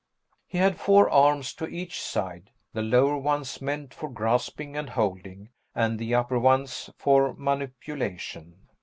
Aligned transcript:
He 0.47 0.57
had 0.57 0.79
four 0.79 1.11
arms 1.11 1.53
to 1.53 1.67
each 1.67 2.01
side, 2.01 2.49
the 2.73 2.81
lower 2.81 3.17
ones 3.19 3.61
meant 3.61 3.93
for 3.93 4.09
grasping 4.09 4.75
and 4.75 4.89
holding 4.89 5.49
and 5.75 5.99
the 5.99 6.15
upper 6.15 6.39
ones 6.39 6.89
for 6.97 7.35
manipulation. 7.35 8.67